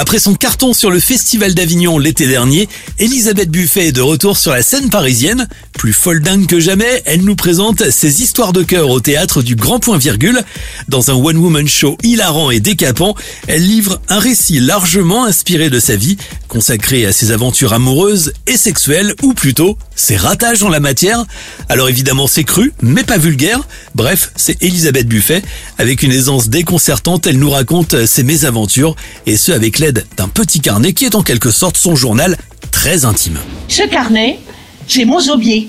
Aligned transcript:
Après 0.00 0.18
son 0.18 0.34
carton 0.34 0.72
sur 0.72 0.90
le 0.90 0.98
Festival 0.98 1.52
d'Avignon 1.52 1.98
l'été 1.98 2.26
dernier, 2.26 2.70
Elisabeth 2.98 3.50
Buffet 3.50 3.88
est 3.88 3.92
de 3.92 4.00
retour 4.00 4.38
sur 4.38 4.50
la 4.50 4.62
scène 4.62 4.88
parisienne. 4.88 5.46
Plus 5.74 5.92
folle 5.92 6.22
dingue 6.22 6.46
que 6.46 6.58
jamais, 6.58 7.02
elle 7.04 7.20
nous 7.20 7.36
présente 7.36 7.90
ses 7.90 8.22
histoires 8.22 8.54
de 8.54 8.62
cœur 8.62 8.88
au 8.88 9.00
théâtre 9.00 9.42
du 9.42 9.56
Grand 9.56 9.78
Point 9.78 9.98
Virgule. 9.98 10.42
Dans 10.88 11.10
un 11.10 11.14
one-woman 11.14 11.68
show 11.68 11.98
hilarant 12.02 12.50
et 12.50 12.60
décapant, 12.60 13.14
elle 13.46 13.66
livre 13.66 14.00
un 14.08 14.18
récit 14.18 14.58
largement 14.58 15.26
inspiré 15.26 15.68
de 15.68 15.78
sa 15.78 15.96
vie, 15.96 16.16
consacré 16.48 17.04
à 17.04 17.12
ses 17.12 17.30
aventures 17.30 17.74
amoureuses 17.74 18.32
et 18.46 18.56
sexuelles, 18.56 19.14
ou 19.22 19.34
plutôt 19.34 19.76
ses 19.96 20.16
ratages 20.16 20.62
en 20.62 20.70
la 20.70 20.80
matière. 20.80 21.26
Alors 21.68 21.90
évidemment 21.90 22.26
c'est 22.26 22.44
cru, 22.44 22.72
mais 22.80 23.04
pas 23.04 23.18
vulgaire. 23.18 23.60
Bref, 23.94 24.32
c'est 24.34 24.62
Elisabeth 24.62 25.08
Buffet. 25.08 25.42
Avec 25.76 26.02
une 26.02 26.12
aisance 26.12 26.48
déconcertante, 26.48 27.26
elle 27.26 27.38
nous 27.38 27.50
raconte 27.50 28.06
ses 28.06 28.22
mésaventures, 28.22 28.96
et 29.26 29.36
ce 29.36 29.52
avec 29.52 29.78
l'aide 29.78 29.89
d'un 29.92 30.28
petit 30.28 30.60
carnet 30.60 30.92
qui 30.92 31.04
est 31.04 31.14
en 31.14 31.22
quelque 31.22 31.50
sorte 31.50 31.76
son 31.76 31.96
journal 31.96 32.36
très 32.70 33.04
intime. 33.04 33.38
Ce 33.68 33.82
carnet, 33.82 34.38
c'est 34.86 35.04
mon 35.04 35.20
zobier. 35.20 35.68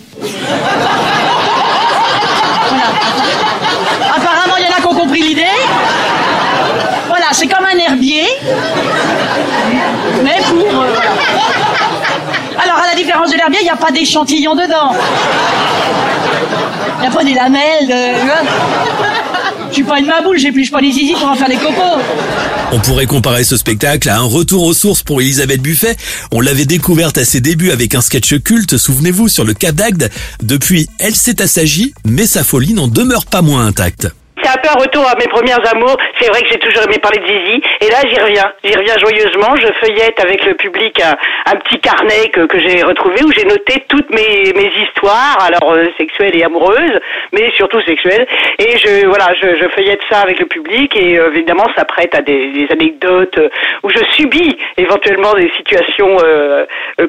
Apparemment, 4.15 4.55
il 4.57 4.63
y 4.63 4.67
en 4.67 4.71
a 4.77 4.81
qui 4.81 4.87
ont 4.87 4.95
compris 4.99 5.21
l'idée. 5.21 5.45
Voilà, 7.07 7.25
c'est 7.31 7.47
comme 7.47 7.65
un 7.65 7.77
herbier, 7.77 8.25
mais 10.23 10.37
pour... 10.49 10.81
euh. 10.81 10.95
Alors, 12.63 12.77
à 12.77 12.87
la 12.87 12.95
différence 12.95 13.31
de 13.31 13.37
l'herbier, 13.37 13.59
il 13.61 13.65
n'y 13.65 13.69
a 13.69 13.75
pas 13.75 13.91
d'échantillon 13.91 14.55
dedans. 14.55 14.93
Il 16.97 17.01
n'y 17.01 17.07
a 17.07 17.11
pas 17.11 17.23
des 17.23 17.33
lamelles. 17.33 17.87
De... 17.87 19.10
Je 19.71 19.75
suis 19.75 19.83
pas 19.85 19.99
une 19.99 20.05
maboule, 20.05 20.37
j'épluche 20.37 20.69
pas 20.69 20.81
les 20.81 20.91
zizi 20.91 21.13
pour 21.13 21.29
en 21.29 21.35
faire 21.35 21.47
des 21.47 21.55
cocos. 21.55 22.01
On 22.73 22.79
pourrait 22.79 23.05
comparer 23.05 23.45
ce 23.45 23.55
spectacle 23.55 24.09
à 24.09 24.17
un 24.17 24.23
retour 24.23 24.63
aux 24.63 24.73
sources 24.73 25.01
pour 25.01 25.21
Elisabeth 25.21 25.61
Buffet. 25.61 25.95
On 26.33 26.41
l'avait 26.41 26.65
découverte 26.65 27.17
à 27.17 27.23
ses 27.23 27.39
débuts 27.39 27.71
avec 27.71 27.95
un 27.95 28.01
sketch 28.01 28.37
culte, 28.43 28.77
souvenez-vous, 28.77 29.29
sur 29.29 29.45
le 29.45 29.53
Cap 29.53 29.75
d'Agde. 29.75 30.09
Depuis, 30.43 30.89
elle 30.99 31.15
s'est 31.15 31.41
assagie, 31.41 31.93
mais 32.05 32.27
sa 32.27 32.43
folie 32.43 32.73
n'en 32.73 32.89
demeure 32.89 33.25
pas 33.25 33.41
moins 33.41 33.65
intacte. 33.65 34.09
Un 34.51 34.57
peu 34.57 34.67
un 34.67 34.81
retour 34.81 35.07
à 35.07 35.15
mes 35.15 35.27
premières 35.27 35.61
amours. 35.73 35.95
C'est 36.19 36.27
vrai 36.27 36.41
que 36.41 36.49
j'ai 36.49 36.59
toujours 36.59 36.83
aimé 36.83 36.97
parler 36.99 37.19
de 37.19 37.25
Zizi. 37.25 37.61
Et 37.79 37.89
là, 37.89 37.99
j'y 38.03 38.19
reviens. 38.19 38.51
J'y 38.65 38.75
reviens 38.75 38.97
joyeusement. 38.97 39.55
Je 39.55 39.67
feuillette 39.79 40.19
avec 40.19 40.43
le 40.43 40.55
public 40.55 41.01
un, 41.01 41.55
petit 41.55 41.79
carnet 41.79 42.29
que, 42.33 42.59
j'ai 42.59 42.83
retrouvé 42.83 43.23
où 43.23 43.31
j'ai 43.31 43.45
noté 43.45 43.85
toutes 43.87 44.09
mes, 44.09 44.51
histoires, 44.83 45.37
alors 45.41 45.73
euh, 45.73 45.85
sexuelles 45.97 46.35
et 46.35 46.43
amoureuses, 46.43 46.99
mais 47.31 47.49
surtout 47.55 47.81
sexuelles. 47.83 48.27
Et 48.59 48.77
je, 48.77 49.07
voilà, 49.07 49.33
je, 49.41 49.55
je 49.55 49.69
feuillette 49.69 50.01
ça 50.09 50.19
avec 50.19 50.39
le 50.39 50.47
public 50.47 50.95
et 50.97 51.17
euh, 51.17 51.31
évidemment, 51.33 51.67
ça 51.77 51.85
prête 51.85 52.13
à 52.13 52.21
des, 52.21 52.67
anecdotes 52.71 53.37
euh, 53.37 53.49
où 53.83 53.89
je 53.89 54.03
subis 54.17 54.57
éventuellement 54.77 55.33
des 55.33 55.49
situations 55.55 56.17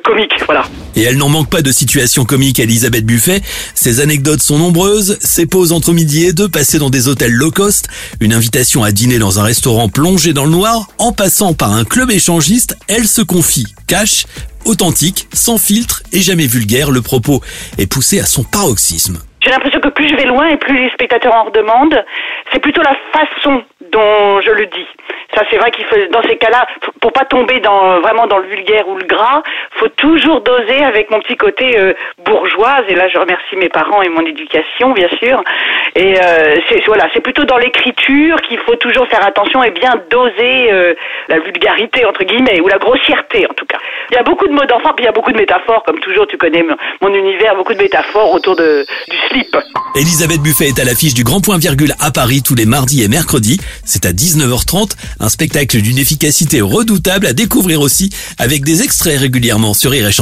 comiques. 0.04 0.34
Voilà. 0.46 0.62
Et 0.94 1.02
elle 1.02 1.16
n'en 1.16 1.28
manque 1.28 1.50
pas 1.50 1.62
de 1.62 1.70
situations 1.70 2.24
comiques 2.24 2.60
Elisabeth 2.60 3.04
Buffet. 3.04 3.40
Ses 3.74 4.00
anecdotes 4.00 4.40
sont 4.40 4.58
nombreuses, 4.58 5.18
ses 5.20 5.46
pauses 5.46 5.72
entre 5.72 5.92
midi 5.92 6.26
et 6.26 6.32
deux 6.32 6.48
passées 6.48 6.78
dans 6.78 6.90
des 6.90 7.08
hôtels 7.08 7.31
low 7.32 7.50
cost, 7.50 7.88
une 8.20 8.32
invitation 8.32 8.84
à 8.84 8.92
dîner 8.92 9.18
dans 9.18 9.40
un 9.40 9.44
restaurant 9.44 9.88
plongé 9.88 10.32
dans 10.32 10.44
le 10.44 10.50
noir, 10.50 10.88
en 10.98 11.12
passant 11.12 11.54
par 11.54 11.72
un 11.72 11.84
club 11.84 12.10
échangiste, 12.10 12.76
elle 12.88 13.06
se 13.06 13.22
confie, 13.22 13.66
cash, 13.88 14.26
authentique, 14.64 15.28
sans 15.32 15.58
filtre 15.58 16.02
et 16.12 16.20
jamais 16.20 16.46
vulgaire, 16.46 16.90
le 16.90 17.02
propos 17.02 17.40
est 17.78 17.86
poussé 17.86 18.20
à 18.20 18.24
son 18.24 18.44
paroxysme. 18.44 19.18
J'ai 19.44 19.50
l'impression 19.50 19.80
que 19.80 19.88
plus 19.88 20.08
je 20.08 20.14
vais 20.14 20.26
loin 20.26 20.48
et 20.48 20.56
plus 20.56 20.78
les 20.78 20.90
spectateurs 20.90 21.34
en 21.34 21.44
redemandent. 21.44 22.04
C'est 22.52 22.60
plutôt 22.60 22.82
la 22.82 22.96
façon 23.12 23.62
dont 23.90 24.40
je 24.40 24.50
le 24.50 24.66
dis. 24.66 24.86
Ça, 25.34 25.42
c'est 25.50 25.56
vrai 25.56 25.70
qu'il 25.70 25.84
faut, 25.86 25.96
dans 26.10 26.22
ces 26.22 26.36
cas-là, 26.36 26.66
pour 27.00 27.12
pas 27.12 27.24
tomber 27.24 27.60
vraiment 27.60 28.26
dans 28.26 28.38
le 28.38 28.48
vulgaire 28.48 28.86
ou 28.88 28.96
le 28.96 29.04
gras, 29.04 29.42
faut 29.72 29.88
toujours 29.88 30.40
doser 30.40 30.82
avec 30.84 31.10
mon 31.10 31.20
petit 31.20 31.36
côté 31.36 31.78
euh, 31.78 31.94
bourgeoise. 32.24 32.84
Et 32.88 32.94
là, 32.94 33.08
je 33.08 33.18
remercie 33.18 33.56
mes 33.56 33.68
parents 33.68 34.02
et 34.02 34.08
mon 34.08 34.24
éducation, 34.26 34.92
bien 34.92 35.08
sûr. 35.22 35.42
Et 35.96 36.14
euh, 36.22 36.54
voilà, 36.86 37.08
c'est 37.14 37.20
plutôt 37.20 37.44
dans 37.44 37.58
l'écriture 37.58 38.40
qu'il 38.42 38.58
faut 38.60 38.76
toujours 38.76 39.06
faire 39.08 39.24
attention 39.24 39.62
et 39.62 39.70
bien 39.70 39.92
doser 40.10 40.72
euh, 40.72 40.94
la 41.28 41.38
vulgarité 41.38 42.04
entre 42.04 42.24
guillemets 42.24 42.60
ou 42.60 42.68
la 42.68 42.78
grossièreté 42.78 43.46
en 43.48 43.54
tout 43.54 43.66
cas. 43.66 43.78
Il 44.10 44.14
y 44.14 44.18
a 44.18 44.22
beaucoup 44.22 44.46
de 44.46 44.52
mots 44.52 44.64
d'enfant, 44.64 44.92
puis 44.94 45.04
il 45.04 45.06
y 45.06 45.08
a 45.08 45.12
beaucoup 45.12 45.32
de 45.32 45.38
métaphores, 45.38 45.82
comme 45.84 45.98
toujours. 46.00 46.26
Tu 46.26 46.36
connais 46.36 46.62
mon, 46.62 46.76
mon 47.00 47.14
univers, 47.14 47.54
beaucoup 47.56 47.74
de 47.74 47.82
métaphores 47.82 48.32
autour 48.32 48.56
de 48.56 48.84
du 49.08 49.16
slip. 49.28 49.56
Elisabeth 49.94 50.40
Buffet 50.40 50.68
est 50.68 50.80
à 50.80 50.84
l'affiche 50.84 51.14
du 51.14 51.24
Grand 51.24 51.40
Point 51.40 51.58
Virgule 51.58 51.92
à 52.00 52.10
Paris 52.10 52.42
tous 52.42 52.54
les 52.54 52.66
mardis 52.66 53.02
et 53.02 53.08
mercredis. 53.08 53.58
C'est 53.84 54.06
à 54.06 54.12
19h30, 54.12 54.92
un 55.22 55.28
spectacle 55.28 55.80
d'une 55.80 55.98
efficacité 55.98 56.60
redoutable 56.60 57.26
à 57.26 57.32
découvrir 57.32 57.80
aussi 57.80 58.10
avec 58.38 58.64
des 58.64 58.82
extraits 58.82 59.18
régulièrement 59.18 59.72
sur 59.72 59.92
Rire 59.92 60.08
et 60.08 60.12